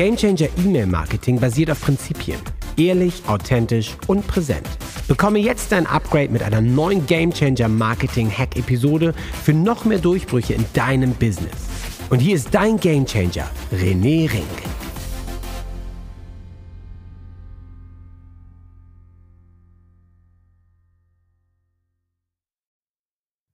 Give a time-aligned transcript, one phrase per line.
[0.00, 2.40] Gamechanger E-Mail Marketing basiert auf Prinzipien.
[2.78, 4.66] Ehrlich, authentisch und präsent.
[5.06, 9.12] Bekomme jetzt dein Upgrade mit einer neuen Gamechanger Marketing Hack Episode
[9.44, 11.52] für noch mehr Durchbrüche in deinem Business.
[12.08, 14.46] Und hier ist dein Gamechanger, René Rink.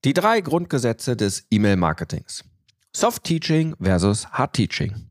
[0.05, 2.45] Die drei Grundgesetze des E-Mail-Marketings.
[2.95, 5.11] Soft Teaching versus Hard Teaching.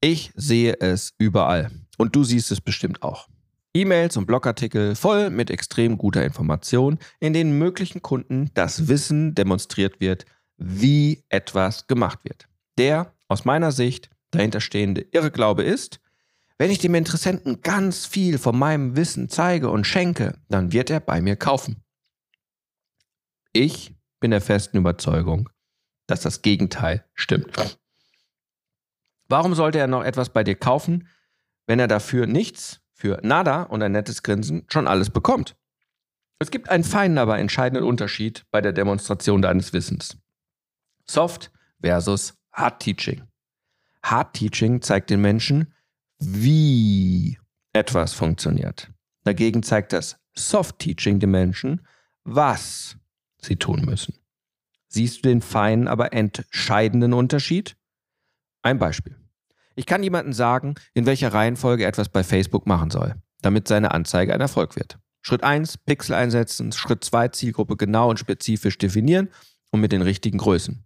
[0.00, 3.28] Ich sehe es überall und du siehst es bestimmt auch.
[3.74, 10.00] E-Mails und Blogartikel voll mit extrem guter Information, in denen möglichen Kunden das Wissen demonstriert
[10.00, 10.24] wird,
[10.56, 12.48] wie etwas gemacht wird.
[12.78, 16.00] Der aus meiner Sicht dahinterstehende Irrglaube ist,
[16.58, 21.00] wenn ich dem Interessenten ganz viel von meinem Wissen zeige und schenke, dann wird er
[21.00, 21.82] bei mir kaufen.
[23.52, 25.48] Ich bin der festen Überzeugung,
[26.06, 27.78] dass das Gegenteil stimmt.
[29.28, 31.08] Warum sollte er noch etwas bei dir kaufen,
[31.66, 35.56] wenn er dafür nichts, für nada und ein nettes Grinsen schon alles bekommt?
[36.40, 40.16] Es gibt einen feinen, aber entscheidenden Unterschied bei der Demonstration deines Wissens.
[41.04, 43.22] Soft versus Hard Teaching.
[44.02, 45.74] Hard Teaching zeigt den Menschen,
[46.18, 47.38] wie
[47.72, 48.90] etwas funktioniert.
[49.24, 51.86] Dagegen zeigt das Soft Teaching den Menschen,
[52.24, 52.96] was
[53.40, 54.14] sie tun müssen.
[54.88, 57.76] Siehst du den feinen, aber entscheidenden Unterschied?
[58.68, 59.16] Ein Beispiel.
[59.76, 63.92] Ich kann jemandem sagen, in welcher Reihenfolge er etwas bei Facebook machen soll, damit seine
[63.92, 64.98] Anzeige ein Erfolg wird.
[65.22, 66.70] Schritt 1, Pixel einsetzen.
[66.72, 69.30] Schritt 2, Zielgruppe genau und spezifisch definieren
[69.70, 70.84] und mit den richtigen Größen.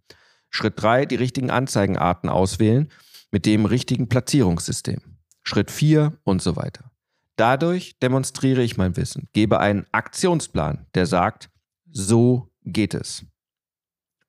[0.49, 2.87] Schritt 3, die richtigen Anzeigenarten auswählen
[3.31, 5.01] mit dem richtigen Platzierungssystem.
[5.43, 6.89] Schritt 4 und so weiter.
[7.35, 11.49] Dadurch demonstriere ich mein Wissen, gebe einen Aktionsplan, der sagt,
[11.91, 13.25] so geht es.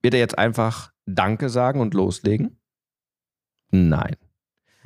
[0.03, 2.59] Wird er jetzt einfach Danke sagen und loslegen?
[3.75, 4.15] Nein.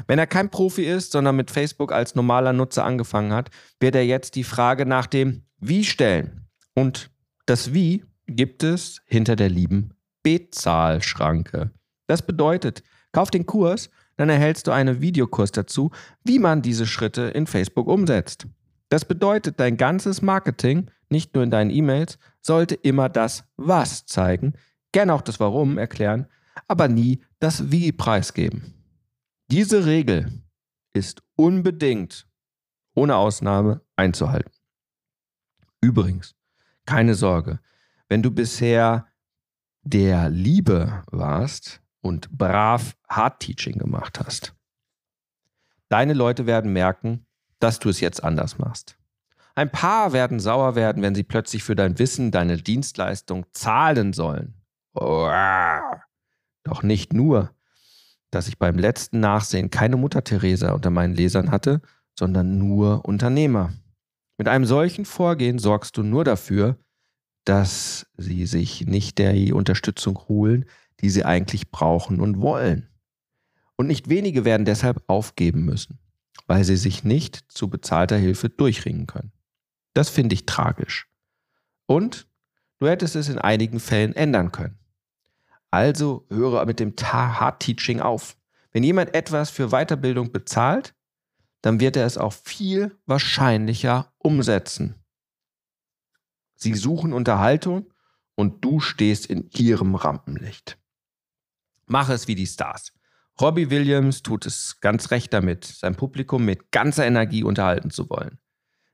[0.07, 3.51] Wenn er kein Profi ist, sondern mit Facebook als normaler Nutzer angefangen hat,
[3.81, 6.47] wird er jetzt die Frage nach dem Wie stellen.
[6.75, 7.11] Und
[7.45, 9.91] das Wie gibt es hinter der lieben
[10.23, 11.71] Bezahlschranke.
[12.07, 12.83] Das bedeutet,
[13.13, 15.91] kauf den Kurs, dann erhältst du einen Videokurs dazu,
[16.25, 18.47] wie man diese Schritte in Facebook umsetzt.
[18.89, 24.55] Das bedeutet, dein ganzes Marketing, nicht nur in deinen E-Mails, sollte immer das Was zeigen,
[24.93, 26.27] gern auch das Warum erklären,
[26.69, 28.78] aber nie das Wie preisgeben.
[29.51, 30.43] Diese Regel
[30.93, 32.29] ist unbedingt,
[32.95, 34.53] ohne Ausnahme, einzuhalten.
[35.81, 36.35] Übrigens,
[36.85, 37.59] keine Sorge,
[38.09, 39.07] wenn du bisher
[39.83, 44.55] der Liebe warst und brav Hard Teaching gemacht hast,
[45.89, 47.27] deine Leute werden merken,
[47.59, 48.99] dass du es jetzt anders machst.
[49.55, 54.61] Ein paar werden sauer werden, wenn sie plötzlich für dein Wissen, deine Dienstleistung zahlen sollen.
[54.93, 57.55] Doch nicht nur,
[58.31, 61.81] dass ich beim letzten Nachsehen keine Mutter Teresa unter meinen Lesern hatte,
[62.19, 63.73] sondern nur Unternehmer.
[64.37, 66.77] Mit einem solchen Vorgehen sorgst du nur dafür,
[67.45, 70.67] dass sie sich nicht der Unterstützung holen,
[71.01, 72.89] die sie eigentlich brauchen und wollen.
[73.77, 75.99] Und nicht wenige werden deshalb aufgeben müssen,
[76.47, 79.33] weil sie sich nicht zu bezahlter Hilfe durchringen können.
[79.95, 81.09] Das finde ich tragisch.
[81.87, 82.29] Und
[82.81, 84.79] du hättest es in einigen Fällen ändern können.
[85.71, 88.37] Also höre mit dem Hard Teaching auf.
[88.73, 90.95] Wenn jemand etwas für Weiterbildung bezahlt,
[91.63, 94.95] dann wird er es auch viel wahrscheinlicher umsetzen.
[96.55, 97.93] Sie suchen Unterhaltung
[98.35, 100.79] und du stehst in ihrem Rampenlicht.
[101.87, 102.93] Mach es wie die Stars.
[103.41, 108.39] Robbie Williams tut es ganz recht damit, sein Publikum mit ganzer Energie unterhalten zu wollen.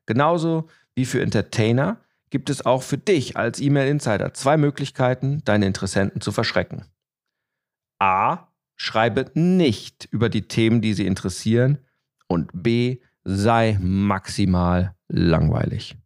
[0.07, 2.01] Genauso wie für Entertainer
[2.35, 6.85] gibt es auch für dich als E-Mail-Insider zwei Möglichkeiten, deine Interessenten zu verschrecken.
[8.01, 8.49] A.
[8.75, 11.79] Schreibe nicht über die Themen, die sie interessieren.
[12.27, 12.99] Und B.
[13.23, 15.97] Sei maximal langweilig.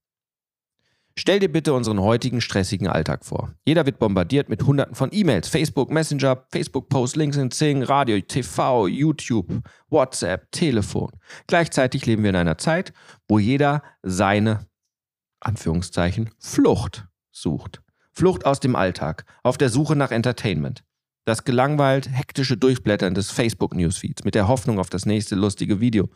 [1.16, 3.54] Stell dir bitte unseren heutigen stressigen Alltag vor.
[3.64, 9.62] Jeder wird bombardiert mit hunderten von E-Mails, Facebook Messenger, Facebook-Posts, LinkedIn, Sing, Radio, TV, YouTube,
[9.88, 11.10] WhatsApp, Telefon.
[11.46, 12.92] Gleichzeitig leben wir in einer Zeit,
[13.28, 14.68] wo jeder seine
[15.40, 17.82] Anführungszeichen, Flucht sucht.
[18.12, 20.82] Flucht aus dem Alltag, auf der Suche nach Entertainment.
[21.24, 26.08] Das gelangweilt hektische Durchblättern des Facebook-Newsfeeds mit der Hoffnung auf das nächste lustige Video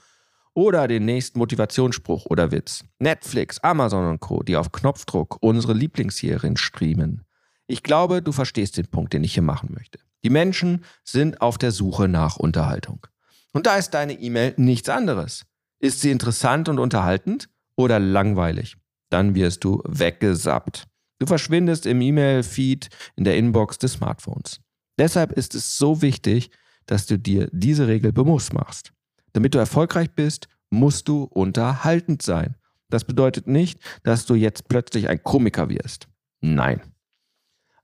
[0.54, 2.84] oder den nächsten Motivationsspruch oder Witz.
[2.98, 7.22] Netflix, Amazon und Co., die auf Knopfdruck unsere Lieblingsserien streamen.
[7.66, 9.98] Ich glaube, du verstehst den Punkt, den ich hier machen möchte.
[10.24, 13.06] Die Menschen sind auf der Suche nach Unterhaltung.
[13.52, 15.44] Und da ist deine E-Mail nichts anderes.
[15.78, 18.76] Ist sie interessant und unterhaltend oder langweilig?
[19.12, 20.86] Dann wirst du weggesappt.
[21.18, 24.60] Du verschwindest im E-Mail-Feed in der Inbox des Smartphones.
[24.98, 26.50] Deshalb ist es so wichtig,
[26.86, 28.92] dass du dir diese Regel bewusst machst.
[29.32, 32.56] Damit du erfolgreich bist, musst du unterhaltend sein.
[32.90, 36.08] Das bedeutet nicht, dass du jetzt plötzlich ein Komiker wirst.
[36.40, 36.80] Nein.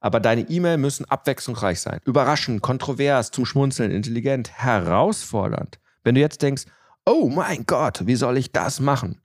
[0.00, 5.78] Aber deine E-Mail müssen abwechslungsreich sein, überraschend, kontrovers, zum Schmunzeln, intelligent, herausfordernd.
[6.04, 6.64] Wenn du jetzt denkst,
[7.04, 9.20] oh mein Gott, wie soll ich das machen?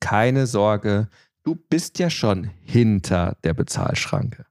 [0.00, 1.08] Keine Sorge,
[1.44, 4.46] du bist ja schon hinter der Bezahlschranke.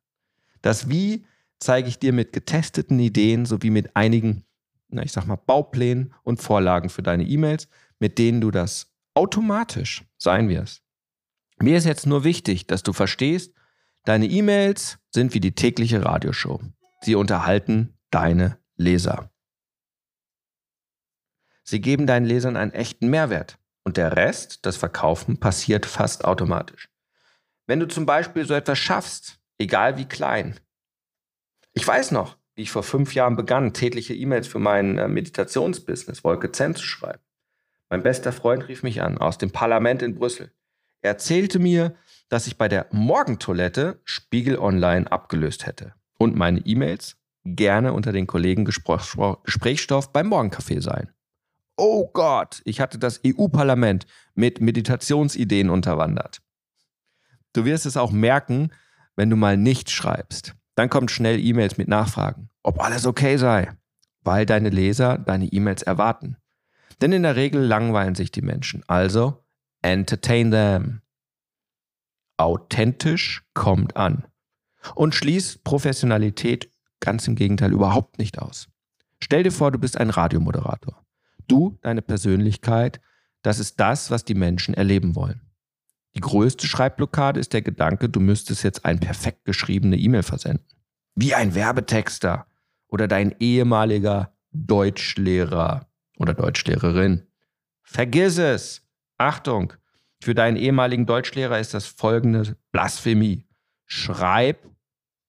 [0.61, 1.25] Das Wie
[1.59, 4.45] zeige ich dir mit getesteten Ideen sowie mit einigen,
[4.87, 7.67] na, ich sag mal, Bauplänen und Vorlagen für deine E-Mails,
[7.99, 10.83] mit denen du das automatisch sein wirst.
[11.59, 13.53] Mir ist jetzt nur wichtig, dass du verstehst,
[14.05, 16.61] deine E-Mails sind wie die tägliche Radioshow.
[17.01, 19.31] Sie unterhalten deine Leser.
[21.63, 26.89] Sie geben deinen Lesern einen echten Mehrwert und der Rest, das Verkaufen, passiert fast automatisch.
[27.67, 30.59] Wenn du zum Beispiel so etwas schaffst, egal wie klein.
[31.73, 36.23] Ich weiß noch, wie ich vor fünf Jahren begann, tägliche E-Mails für mein äh, Meditationsbusiness
[36.23, 37.23] Wolke Zen zu schreiben.
[37.89, 40.51] Mein bester Freund rief mich an aus dem Parlament in Brüssel.
[41.01, 41.95] Er erzählte mir,
[42.29, 48.27] dass ich bei der Morgentoilette Spiegel Online abgelöst hätte und meine E-Mails gerne unter den
[48.27, 51.13] Kollegen Gesprächsstoff beim Morgencafé seien.
[51.75, 54.05] Oh Gott, ich hatte das EU-Parlament
[54.35, 56.41] mit Meditationsideen unterwandert.
[57.53, 58.71] Du wirst es auch merken,
[59.15, 60.55] wenn du mal nicht schreibst.
[60.75, 63.71] Dann kommt schnell E-Mails mit Nachfragen, ob alles okay sei,
[64.21, 66.37] weil deine Leser deine E-Mails erwarten.
[67.01, 68.83] Denn in der Regel langweilen sich die Menschen.
[68.87, 69.43] Also
[69.81, 71.01] entertain them.
[72.37, 74.25] Authentisch kommt an.
[74.95, 78.67] Und schließt Professionalität ganz im Gegenteil überhaupt nicht aus.
[79.21, 81.03] Stell dir vor, du bist ein Radiomoderator.
[81.47, 83.01] Du, deine Persönlichkeit,
[83.41, 85.41] das ist das, was die Menschen erleben wollen.
[86.15, 90.65] Die größte Schreibblockade ist der Gedanke, du müsstest jetzt ein perfekt geschriebene E-Mail versenden.
[91.15, 92.45] Wie ein Werbetexter
[92.87, 95.87] oder dein ehemaliger Deutschlehrer
[96.17, 97.27] oder Deutschlehrerin.
[97.81, 98.87] Vergiss es!
[99.17, 99.73] Achtung!
[100.21, 103.45] Für deinen ehemaligen Deutschlehrer ist das folgende Blasphemie.
[103.85, 104.69] Schreib,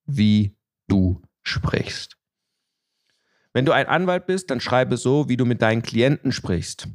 [0.05, 0.57] wie
[0.87, 2.17] du sprichst.
[3.55, 6.89] Wenn du ein Anwalt bist, dann schreibe so, wie du mit deinen Klienten sprichst.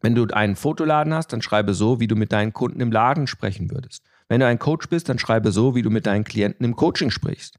[0.00, 3.26] Wenn du einen Fotoladen hast, dann schreibe so, wie du mit deinen Kunden im Laden
[3.26, 4.04] sprechen würdest.
[4.28, 7.10] Wenn du ein Coach bist, dann schreibe so, wie du mit deinen Klienten im Coaching
[7.10, 7.58] sprichst.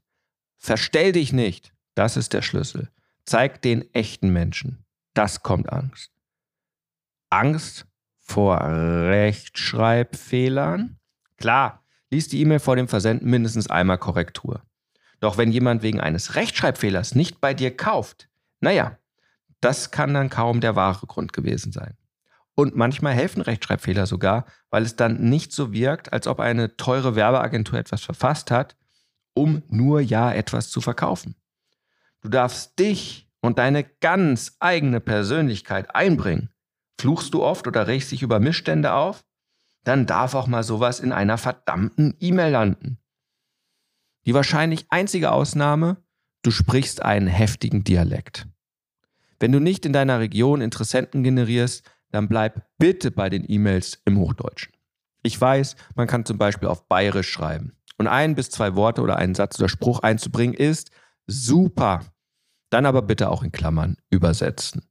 [0.56, 1.74] Verstell dich nicht.
[1.94, 2.88] Das ist der Schlüssel.
[3.26, 4.86] Zeig den echten Menschen.
[5.12, 6.10] Das kommt Angst.
[7.28, 7.86] Angst
[8.16, 10.96] vor Rechtschreibfehlern?
[11.36, 14.62] Klar, lies die E-Mail vor dem Versenden mindestens einmal Korrektur.
[15.20, 18.29] Doch wenn jemand wegen eines Rechtschreibfehlers nicht bei dir kauft,
[18.60, 18.98] naja,
[19.60, 21.96] das kann dann kaum der wahre Grund gewesen sein.
[22.54, 27.14] Und manchmal helfen Rechtschreibfehler sogar, weil es dann nicht so wirkt, als ob eine teure
[27.14, 28.76] Werbeagentur etwas verfasst hat,
[29.34, 31.36] um nur ja etwas zu verkaufen.
[32.20, 36.50] Du darfst dich und deine ganz eigene Persönlichkeit einbringen.
[36.98, 39.24] Fluchst du oft oder regst dich über Missstände auf?
[39.84, 42.98] Dann darf auch mal sowas in einer verdammten E-Mail landen.
[44.26, 45.96] Die wahrscheinlich einzige Ausnahme,
[46.42, 48.46] du sprichst einen heftigen Dialekt.
[49.38, 54.18] Wenn du nicht in deiner Region Interessenten generierst, dann bleib bitte bei den E-Mails im
[54.18, 54.72] Hochdeutschen.
[55.22, 57.72] Ich weiß, man kann zum Beispiel auf Bayerisch schreiben.
[57.98, 60.90] Und ein bis zwei Worte oder einen Satz oder Spruch einzubringen ist
[61.26, 62.00] super.
[62.70, 64.82] Dann aber bitte auch in Klammern übersetzen.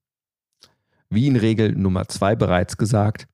[1.10, 3.28] Wie in Regel Nummer zwei bereits gesagt,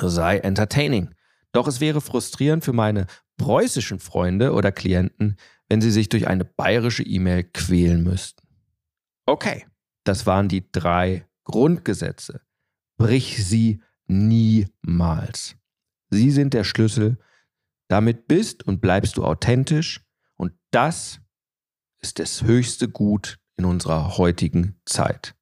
[0.00, 1.14] sei entertaining.
[1.52, 5.36] Doch es wäre frustrierend für meine preußischen Freunde oder Klienten,
[5.68, 8.46] wenn sie sich durch eine bayerische E-Mail quälen müssten.
[9.26, 9.66] Okay,
[10.04, 12.40] das waren die drei Grundgesetze.
[12.96, 15.56] Brich sie niemals.
[16.10, 17.18] Sie sind der Schlüssel.
[17.88, 20.00] Damit bist und bleibst du authentisch
[20.36, 21.20] und das
[22.00, 25.34] ist das höchste Gut in unserer heutigen Zeit.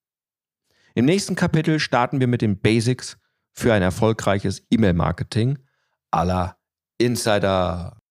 [0.94, 3.18] Im nächsten Kapitel starten wir mit den Basics
[3.52, 5.58] für ein erfolgreiches E-Mail-Marketing
[6.10, 6.58] aller
[6.98, 8.01] Insider.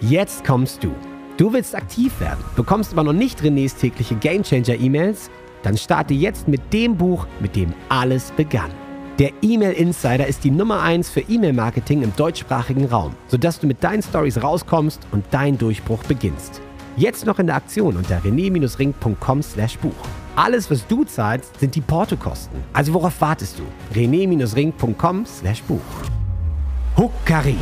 [0.00, 0.92] Jetzt kommst du.
[1.38, 5.30] Du willst aktiv werden, bekommst aber noch nicht Renés tägliche Gamechanger E-Mails?
[5.62, 8.70] Dann starte jetzt mit dem Buch, mit dem alles begann.
[9.18, 13.82] Der E-Mail Insider ist die Nummer 1 für E-Mail-Marketing im deutschsprachigen Raum, sodass du mit
[13.82, 16.60] deinen Stories rauskommst und dein Durchbruch beginnst.
[16.98, 20.06] Jetzt noch in der Aktion unter rené-ring.com/buch.
[20.36, 22.62] Alles, was du zahlst, sind die Portokosten.
[22.74, 23.62] Also worauf wartest du?
[23.98, 25.80] rené-ring.com/buch.
[26.98, 27.56] Huckari.